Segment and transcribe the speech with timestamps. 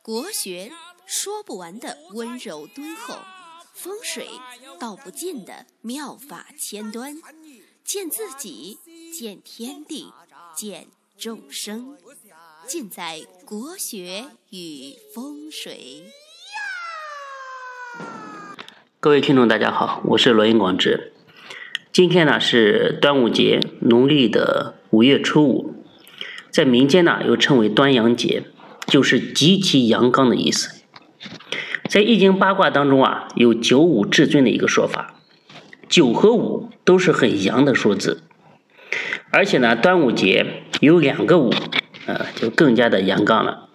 [0.00, 0.70] 国学
[1.06, 3.16] 说不完的温柔敦厚，
[3.72, 4.28] 风水
[4.78, 7.16] 道不尽的妙法千端，
[7.82, 8.78] 见自己，
[9.12, 10.12] 见天地，
[10.54, 10.86] 见
[11.18, 11.98] 众生，
[12.64, 16.04] 尽在国学与风水。
[19.00, 21.12] 各位听众，大家好，我是罗云广志。
[21.92, 25.83] 今天呢是端午节，农历的五月初五，
[26.54, 28.44] 在民间呢又称为端阳节，
[28.86, 30.84] 就是极其阳刚的意思。
[31.88, 35.16] 在易经八卦当中啊，有九五至尊的一个说法，
[35.88, 38.22] 九和五都是很阳的数字，
[39.30, 41.52] 而且呢，端午节有两个五，
[42.06, 43.68] 呃，就更加的阳刚了。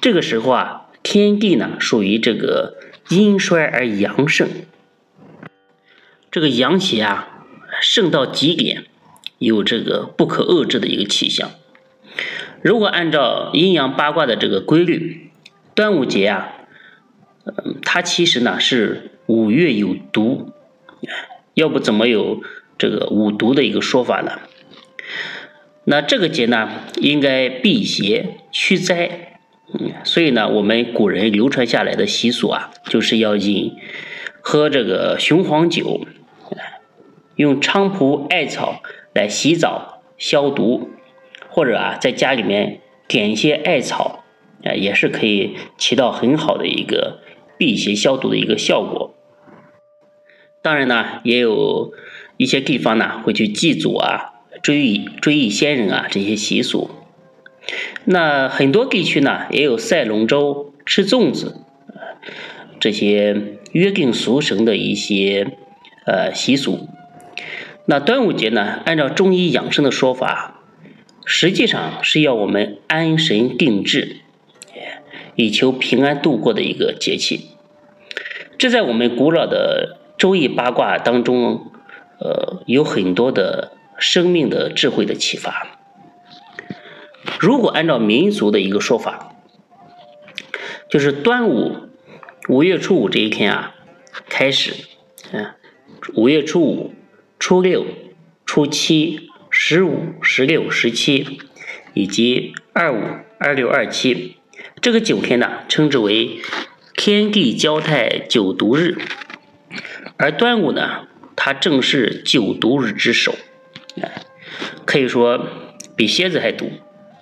[0.00, 2.76] 这个时候啊，天地呢属于这个。
[3.10, 4.46] 阴衰而阳盛，
[6.30, 7.46] 这个阳邪啊
[7.80, 8.84] 盛到极点，
[9.38, 11.52] 有这个不可遏制的一个气象。
[12.62, 15.30] 如果按照阴阳八卦的这个规律，
[15.74, 16.54] 端午节啊，
[17.44, 20.50] 嗯，它其实呢是五月有毒，
[21.54, 22.42] 要不怎么有
[22.76, 24.40] 这个五毒的一个说法呢？
[25.84, 26.68] 那这个节呢，
[27.00, 29.36] 应该辟邪驱灾。
[29.72, 33.76] 嗯，所以呢，我们古人流传下来的习俗啊，就是要饮
[34.40, 36.06] 喝这个雄黄酒，
[37.36, 38.82] 用菖蒲、艾草
[39.14, 40.90] 来洗澡消毒，
[41.58, 42.78] 或者啊，在家里面
[43.08, 44.22] 点一些艾草，
[44.62, 47.18] 啊，也是可以起到很好的一个
[47.58, 49.16] 辟邪消毒的一个效果。
[50.62, 51.92] 当然呢，也有
[52.36, 56.90] 一些地方呢会去祭祖啊、追忆追忆先人啊这些习俗。
[58.04, 61.56] 那很多地区呢，也有赛龙舟、吃粽子，
[62.78, 65.56] 这些约定俗成的一些
[66.06, 66.86] 呃习俗。
[67.86, 70.57] 那端午节呢，按照中医养生的说法，
[71.30, 74.16] 实际上是要我们安神定志，
[75.36, 77.50] 以求平安度过的一个节气。
[78.56, 81.70] 这在我们古老的周易八卦当中，
[82.18, 85.78] 呃，有很多的生命的智慧的启发。
[87.38, 89.36] 如果按照民俗的一个说法，
[90.88, 91.90] 就是端午
[92.48, 93.74] 五月初五这一天啊，
[94.30, 94.72] 开始，
[95.32, 95.50] 嗯，
[96.14, 96.94] 五月初五、
[97.38, 97.84] 初六、
[98.46, 99.27] 初七、
[99.70, 101.40] 十五、十六、十七，
[101.92, 103.02] 以及二五、
[103.38, 104.36] 二六、二七，
[104.80, 106.38] 这个九天呢，称之为
[106.96, 108.96] 天地交泰九毒日，
[110.16, 113.34] 而端午呢，它正是九毒日之首，
[114.86, 115.46] 可以说
[115.94, 116.70] 比蝎子还毒。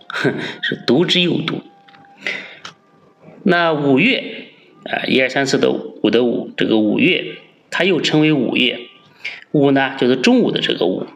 [0.06, 1.62] 哼是毒之又毒。
[3.42, 4.52] 那五月
[4.84, 7.38] 啊，一二三四的五的五，这个五月，
[7.70, 8.82] 它又称为五月。
[9.50, 11.08] 五呢，就是中午的这个午。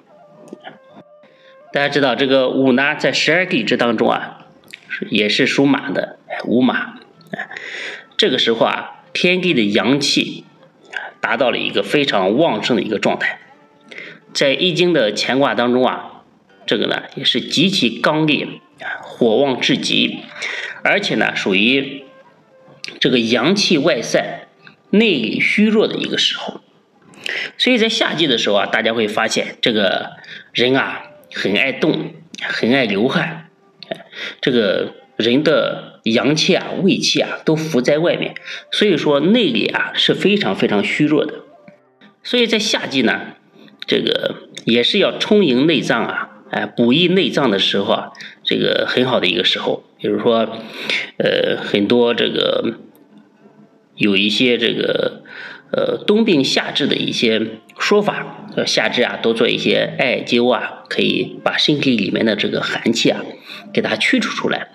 [1.73, 4.47] 大家知道，这个午呢，在十二地支当中啊，
[5.09, 6.95] 也是属马的，午马。
[8.17, 10.45] 这个时候啊，天地的阳气
[11.21, 13.39] 达到了一个非常旺盛的一个状态。
[14.33, 16.25] 在易经的乾卦当中啊，
[16.67, 18.49] 这个呢，也是极其刚烈。
[19.03, 20.21] 火旺至极，
[20.83, 22.05] 而且呢，属于
[22.99, 24.49] 这个阳气外散、
[24.89, 26.63] 内里虚弱的一个时候。
[27.59, 30.13] 所以在夏季的时候啊，大家会发现这个
[30.55, 31.03] 人啊，
[31.33, 33.51] 很爱动，很爱流汗，
[34.41, 38.35] 这个人的阳气啊、胃气啊都浮在外面，
[38.71, 41.35] 所以说内里啊是非常非常虚弱的。
[42.23, 43.35] 所以在夏季呢，
[43.87, 46.27] 这个也是要充盈内脏啊。
[46.51, 48.11] 哎，补益内脏的时候啊，
[48.43, 49.85] 这个很好的一个时候。
[49.99, 50.49] 比如说，
[51.19, 52.79] 呃，很多这个
[53.95, 55.23] 有一些这个
[55.73, 63.21] 呃冬病夏治的一些说法，夏至啊多做一些艾灸啊，可以把身体里面的这个寒气啊
[63.73, 64.69] 给它驱除出来。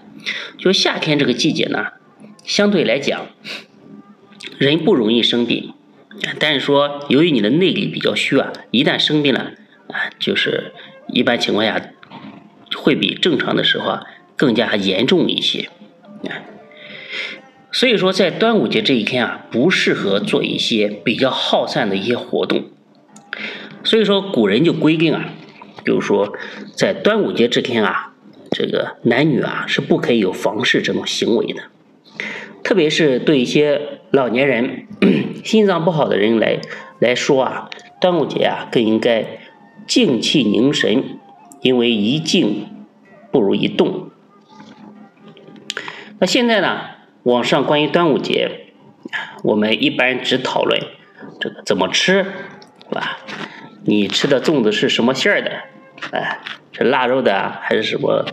[0.58, 1.88] 就夏天这个季节呢，
[2.44, 3.28] 相对来讲，
[4.58, 5.74] 人不容易生病，
[6.40, 9.52] 但是说由于你的内力比较虚啊，一旦生病了
[9.88, 10.72] 啊，就是。
[11.08, 11.92] 一般情况下，
[12.76, 14.04] 会比正常的时候啊
[14.36, 15.70] 更加严重一些，
[17.76, 22.64] 所以说在端午节这一天啊，不适合做一些比较耗散的一些活动。
[23.84, 25.26] 所以说古人就规定啊，
[25.84, 26.32] 比如说
[26.74, 28.14] 在端午节这天啊，
[28.52, 31.64] 这个男女啊是不可以有房事这种行为的，
[32.64, 34.88] 特别是对一些老年人、
[35.44, 36.62] 心脏不好的人来
[37.00, 37.70] 来说啊，
[38.00, 39.42] 端午节啊更应该。
[39.86, 41.20] 静气凝神，
[41.62, 42.66] 因为一静
[43.32, 44.10] 不如一动。
[46.18, 46.95] 那现在呢？
[47.26, 48.68] 网上关于端午节，
[49.44, 50.80] 我们一般只讨论
[51.40, 52.24] 这个怎么吃，
[52.88, 53.18] 是吧？
[53.84, 55.52] 你吃的粽子是什么馅儿的？
[56.12, 56.40] 哎，
[56.72, 58.28] 是腊肉的还是什么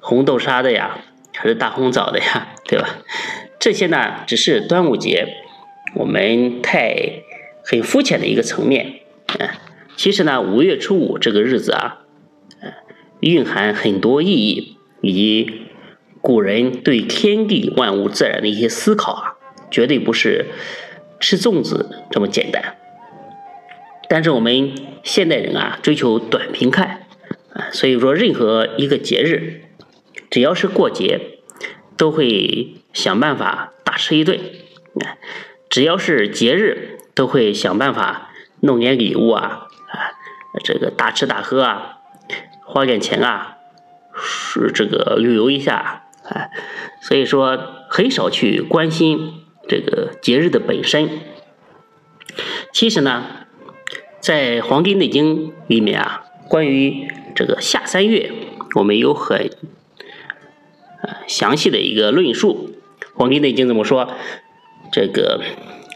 [0.00, 1.00] 红豆沙的呀？
[1.36, 2.88] 还是大红枣的呀，对吧？
[3.58, 5.36] 这些呢，只是端午节
[5.94, 7.22] 我们太
[7.62, 9.00] 很肤浅的一个层面。
[9.38, 9.50] 嗯，
[9.96, 11.98] 其实呢，五月初五这个日子啊，
[13.20, 15.66] 蕴含很多意义，以及
[16.20, 19.36] 古人对天地万物自然的一些思考啊，
[19.70, 20.46] 绝对不是
[21.18, 22.76] 吃粽子这么简单。
[24.08, 27.06] 但是我们现代人啊，追求短平快
[27.54, 29.62] 啊，所以说任何一个节日，
[30.28, 31.38] 只要是过节，
[31.96, 34.38] 都会想办法大吃一顿；
[35.68, 38.30] 只要是节日，都会想办法
[38.60, 40.12] 弄点礼物啊啊，
[40.64, 41.98] 这个大吃大喝啊，
[42.64, 43.58] 花点钱啊，
[44.14, 46.48] 是这个旅游一下啊。
[47.02, 49.34] 所以说，很少去关心
[49.68, 51.08] 这个节日的本身。
[52.72, 53.24] 其实呢。
[54.20, 58.30] 在《黄帝内经》里面啊，关于这个夏三月，
[58.74, 59.50] 我们有很
[61.02, 62.74] 呃详细的一个论述。
[63.14, 64.10] 《黄帝内经》怎么说？
[64.92, 65.40] 这个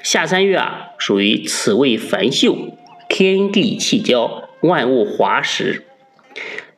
[0.03, 2.57] 夏三月啊，属于此谓繁秀，
[3.11, 5.85] 天地气交，万物华实。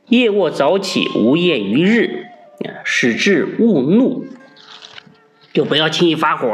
[0.08, 2.26] 夜卧早起，无厌于日，
[2.84, 4.26] 使至勿怒，
[5.52, 6.48] 就不要轻易发火。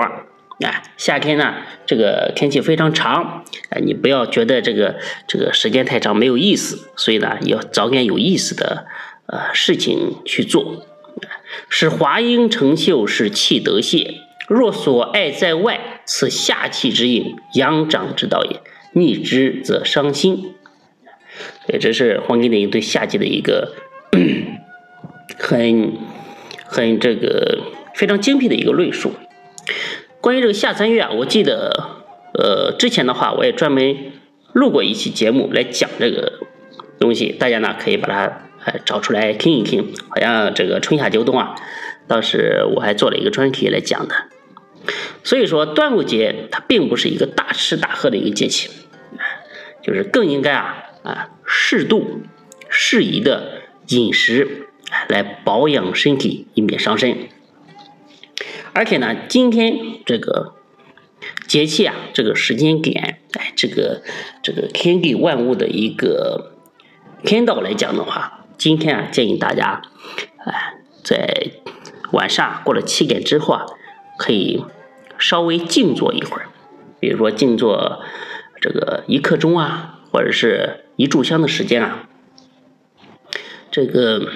[0.64, 1.54] 啊，夏天呢，
[1.86, 4.96] 这个天气非常长，啊，你不要觉得这个
[5.26, 8.86] 这个时间太长没有意思，所以呢，要找点有意思的
[9.26, 10.86] 呃事情去做。
[11.68, 14.14] 使华阴成秀，使气得泄。
[14.48, 18.60] 若所爱在外，此夏气之应，阳长之道也。
[18.92, 20.54] 逆之则伤心。
[21.66, 23.74] 对，这是黄帝内经对夏季的一个
[25.38, 25.92] 很
[26.64, 27.58] 很这个
[27.94, 29.12] 非常精辟的一个论述。
[30.20, 31.70] 关于这个夏三月啊，我记得，
[32.34, 34.12] 呃，之前的话我也专门
[34.52, 36.34] 录过一期节目来讲这个
[37.00, 39.92] 东西，大家呢可以把它呃找出来听一听。
[40.08, 41.56] 好像这个春夏秋冬啊，
[42.06, 44.14] 当时我还做了一个专题来讲的。
[45.24, 48.68] 所以说，端午节它并不是一个大吃大喝的一个节气，
[49.82, 52.22] 就是更应该啊啊适度、
[52.68, 54.61] 适宜的饮食
[55.08, 57.28] 来保养身体，以免伤身。
[58.72, 60.54] 而且呢，今天这个
[61.46, 64.02] 节气啊，这个时间点，哎，这个
[64.42, 66.52] 这个天地万物的一个
[67.22, 69.82] 天道来讲的话，今天啊，建议大家，
[70.38, 70.74] 哎，
[71.04, 71.50] 在
[72.12, 73.66] 晚上过了七点之后啊，
[74.18, 74.64] 可以
[75.18, 76.48] 稍微静坐一会儿，
[76.98, 78.02] 比如说静坐
[78.60, 82.08] 这个一刻钟啊，或者是一炷香的时间啊，
[83.70, 84.26] 这个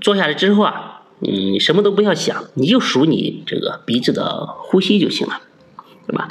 [0.00, 0.94] 坐下来之后啊。
[1.20, 5.40] 你什么都不要想，你就数你这个鼻子的呼吸就行了，
[6.06, 6.28] 对吧？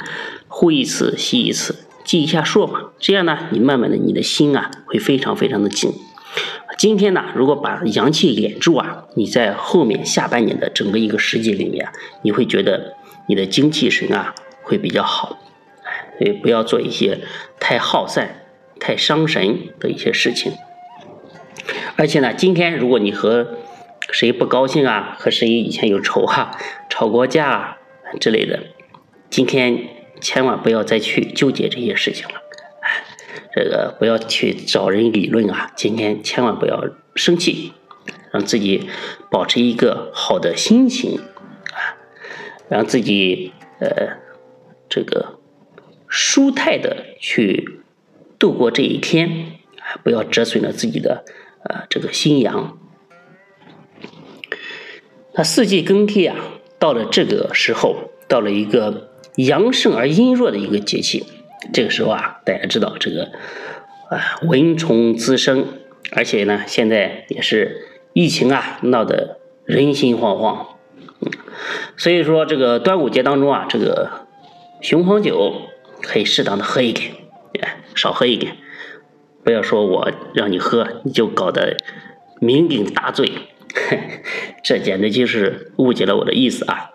[0.48, 2.84] 呼一次，吸一次，记一下数嘛。
[2.98, 5.92] 这样呢，你慢慢的，你的心啊会非常非常的静。
[6.78, 11.86] 今天呢，如果把阳气敛住啊，你在后面下半年的整个一个时节里面，
[12.22, 12.94] 你会觉得
[13.26, 15.38] 你的精气神啊会比较好。
[16.16, 17.20] 所以不要做一些
[17.60, 18.46] 太耗散、
[18.80, 20.52] 太伤神的一些事情。
[21.98, 23.58] 而且呢，今天如果你和
[24.12, 25.16] 谁不高兴啊？
[25.18, 26.56] 和谁以前有仇啊？
[26.88, 27.78] 吵过架啊
[28.20, 28.60] 之类的？
[29.28, 29.88] 今天
[30.20, 32.34] 千万不要再去纠结这些事情了。
[33.52, 35.72] 这个不要去找人理论啊！
[35.74, 36.84] 今天千万不要
[37.16, 37.72] 生气，
[38.30, 38.88] 让自己
[39.28, 41.18] 保持一个好的心情
[41.72, 41.98] 啊，
[42.68, 44.18] 让自己呃
[44.88, 45.40] 这个
[46.06, 47.80] 舒泰的去
[48.38, 51.24] 度过这一天啊，不要折损了自己的
[51.68, 52.78] 呃这个新阳。
[55.34, 56.36] 那四季更替啊，
[56.80, 61.24] 到了这个时候，到了一个阳盛而阴弱的一个节气，
[61.72, 63.30] 这个时候啊，大家知道这个
[64.10, 65.66] 啊蚊虫滋生，
[66.10, 70.66] 而且呢，现在也是疫情啊闹得人心惶惶，
[71.96, 74.26] 所以说这个端午节当中啊，这个
[74.80, 75.62] 雄黄酒
[76.02, 77.12] 可以适当的喝一点，
[77.94, 78.56] 少喝一点，
[79.48, 81.78] 不要说我让你喝，你就搞得
[82.42, 83.32] 酩酊大醉。
[84.62, 86.90] 这简直就是误解了我的意思啊！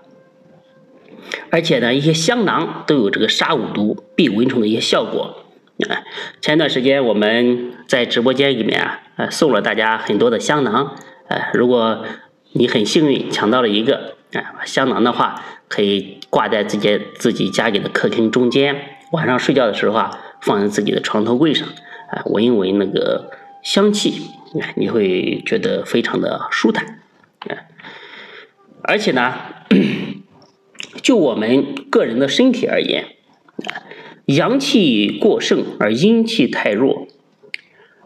[1.50, 5.48] 而且呢，一些香囊都有这个杀五毒、避蚊虫的一些效果。
[5.89, 6.05] 啊，
[6.41, 10.95] 前段时间我们在直播间里面啊，呃，送了大家很多的香囊。
[11.29, 12.05] 呃，如果
[12.51, 21.67] 你很幸运抢到了一个啊香囊的话，可以挂在自己自己家里的客厅中间，晚上睡觉的时候啊，放在自己的床头柜上，
[22.13, 23.32] 啊，闻一闻那个
[23.63, 24.29] 香气。
[24.75, 27.00] 你会觉得非常的舒坦，
[27.39, 27.58] 啊
[28.84, 29.34] 而且呢，
[31.01, 33.08] 就我们个人的身体而言，
[34.25, 37.08] 阳气过盛而阴气太弱，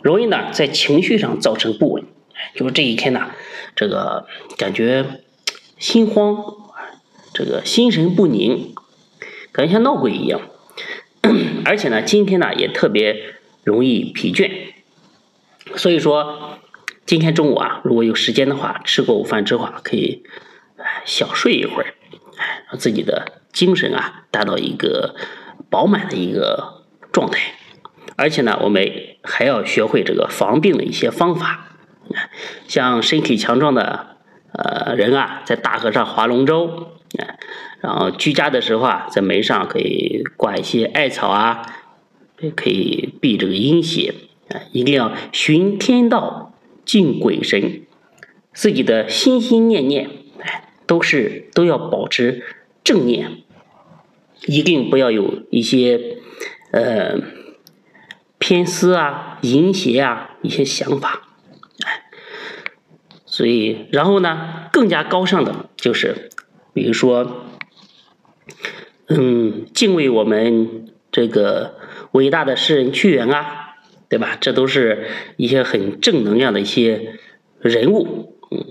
[0.01, 2.05] 容易呢在情绪上造成不稳。
[2.55, 3.31] 就是这一天呢，
[3.75, 4.25] 这个
[4.57, 5.03] 感觉
[5.77, 6.37] 心慌，
[7.33, 8.73] 这个心神不宁，
[9.51, 10.39] 感觉像闹鬼一样。
[11.65, 13.21] 而且呢，今天呢也特别
[13.67, 14.49] 容易疲倦。
[15.75, 16.57] 所以说，
[17.05, 20.23] 今天中午啊，如果有时间的话，吃过午饭之后啊，可以
[21.03, 21.93] 小睡一会儿，
[22.69, 25.15] 让自己的精神啊达到一个
[25.69, 27.41] 饱满的一个状态。
[28.15, 28.89] 而且呢，我们
[29.21, 31.65] 还要学会这个防病的一些方法。
[32.69, 34.15] 像身体强壮的
[34.53, 36.93] 呃人啊，在大河上划龙舟，
[37.81, 41.65] 然后居家的时候啊，在门上可以挂一些艾草啊，
[42.39, 44.13] 也可以避这个阴邪。
[44.49, 46.53] 啊，一定要寻天道，
[46.85, 47.81] 敬鬼神，
[48.53, 52.45] 自己的心心念念，哎，都是都要保持
[52.81, 53.39] 正念，
[54.45, 56.19] 一定不要有一些
[56.71, 57.19] 呃
[58.37, 61.27] 偏私啊、淫邪啊一些想法，
[61.85, 62.03] 哎，
[63.25, 66.29] 所以然后呢，更加高尚的就是，
[66.73, 67.43] 比如说，
[69.09, 71.76] 嗯，敬畏我们这个
[72.17, 73.63] 伟大的诗人屈原啊。
[74.09, 74.37] 对吧？
[74.39, 75.05] 这都是
[75.35, 77.15] 一些很正能量的一些
[77.59, 78.63] 人物，嗯，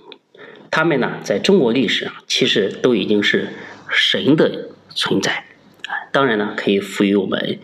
[0.70, 3.50] 他们呢，在中国历史上其实都已经是
[3.90, 5.44] 神的存在，
[5.88, 7.58] 啊，当然呢，可以赋予我们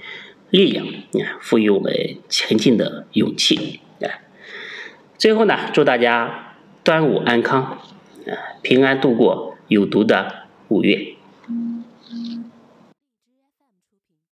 [0.50, 1.94] 力量，啊，赋予我们
[2.28, 4.20] 前进的勇气，啊，
[5.16, 11.11] 最后呢，祝大家端午安康，啊，平安度过有毒的五月。